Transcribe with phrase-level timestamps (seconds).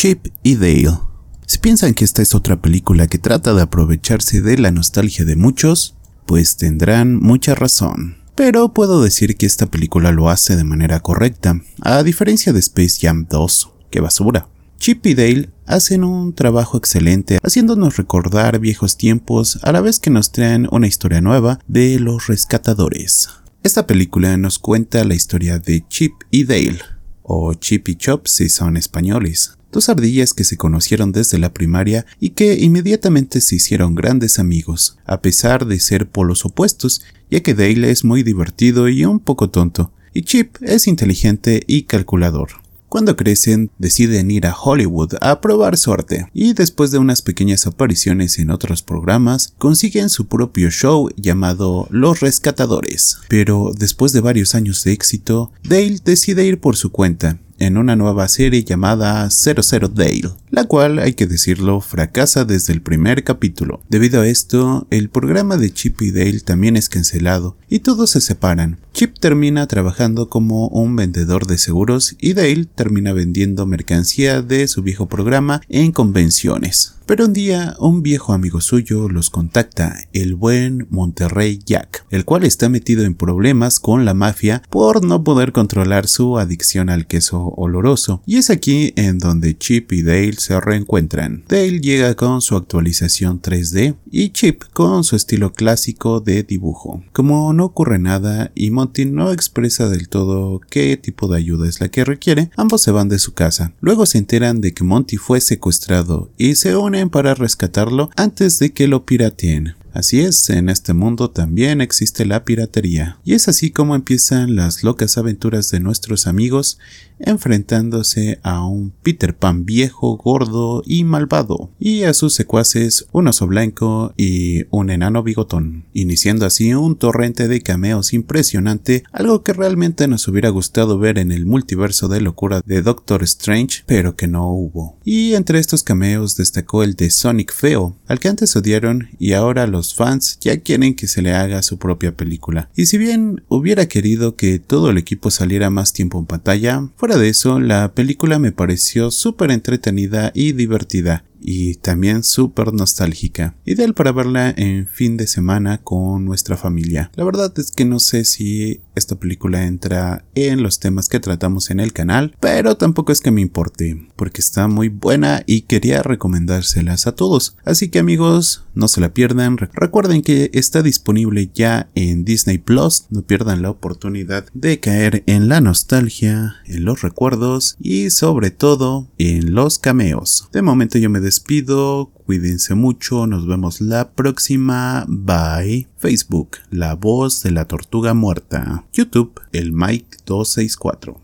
[0.00, 0.98] Chip y Dale.
[1.44, 5.36] Si piensan que esta es otra película que trata de aprovecharse de la nostalgia de
[5.36, 8.16] muchos, pues tendrán mucha razón.
[8.34, 12.96] Pero puedo decir que esta película lo hace de manera correcta, a diferencia de Space
[12.98, 14.48] Jam 2, que basura.
[14.78, 20.08] Chip y Dale hacen un trabajo excelente haciéndonos recordar viejos tiempos a la vez que
[20.08, 23.28] nos traen una historia nueva de los rescatadores.
[23.62, 26.80] Esta película nos cuenta la historia de Chip y Dale,
[27.22, 32.06] o Chip y Chop si son españoles, dos ardillas que se conocieron desde la primaria
[32.18, 37.54] y que inmediatamente se hicieron grandes amigos, a pesar de ser polos opuestos, ya que
[37.54, 42.50] Dale es muy divertido y un poco tonto, y Chip es inteligente y calculador.
[42.90, 48.40] Cuando crecen, deciden ir a Hollywood a probar suerte, y después de unas pequeñas apariciones
[48.40, 53.18] en otros programas, consiguen su propio show llamado Los Rescatadores.
[53.28, 57.94] Pero después de varios años de éxito, Dale decide ir por su cuenta en una
[57.94, 63.82] nueva serie llamada 00 Dale, la cual, hay que decirlo, fracasa desde el primer capítulo.
[63.88, 68.20] Debido a esto, el programa de Chip y Dale también es cancelado y todos se
[68.20, 68.78] separan.
[68.92, 74.82] Chip termina trabajando como un vendedor de seguros y Dale termina vendiendo mercancía de su
[74.82, 76.94] viejo programa en convenciones.
[77.10, 82.44] Pero un día un viejo amigo suyo los contacta, el buen Monterrey Jack, el cual
[82.44, 87.49] está metido en problemas con la mafia por no poder controlar su adicción al queso
[87.56, 88.22] oloroso.
[88.26, 91.44] Y es aquí en donde Chip y Dale se reencuentran.
[91.48, 97.02] Dale llega con su actualización 3D y Chip con su estilo clásico de dibujo.
[97.12, 101.80] Como no ocurre nada y Monty no expresa del todo qué tipo de ayuda es
[101.80, 103.72] la que requiere, ambos se van de su casa.
[103.80, 108.72] Luego se enteran de que Monty fue secuestrado y se unen para rescatarlo antes de
[108.72, 109.74] que lo pirateen.
[109.92, 113.18] Así es, en este mundo también existe la piratería.
[113.24, 116.78] Y es así como empiezan las locas aventuras de nuestros amigos
[117.20, 123.46] enfrentándose a un Peter Pan viejo, gordo y malvado, y a sus secuaces un oso
[123.46, 130.08] blanco y un enano bigotón, iniciando así un torrente de cameos impresionante, algo que realmente
[130.08, 134.50] nos hubiera gustado ver en el multiverso de locura de Doctor Strange, pero que no
[134.50, 134.96] hubo.
[135.04, 139.66] Y entre estos cameos destacó el de Sonic Feo, al que antes odiaron y ahora
[139.66, 142.68] lo los fans ya quieren que se le haga su propia película.
[142.76, 147.16] Y si bien hubiera querido que todo el equipo saliera más tiempo en pantalla, fuera
[147.16, 153.56] de eso, la película me pareció súper entretenida y divertida y también súper nostálgica.
[153.64, 157.10] Ideal para verla en fin de semana con nuestra familia.
[157.14, 161.70] La verdad es que no sé si esta película entra en los temas que tratamos
[161.70, 166.02] en el canal, pero tampoco es que me importe, porque está muy buena y quería
[166.02, 167.56] recomendárselas a todos.
[167.64, 169.56] Así que amigos, no se la pierdan.
[169.56, 173.06] Recuerden que está disponible ya en Disney Plus.
[173.10, 179.08] No pierdan la oportunidad de caer en la nostalgia, en los recuerdos y sobre todo
[179.18, 180.48] en los cameos.
[180.52, 185.86] De momento yo me despido, cuídense mucho, nos vemos la próxima, bye.
[185.96, 188.84] Facebook, La Voz de la Tortuga Muerta.
[188.92, 191.18] YouTube, el Mike 264.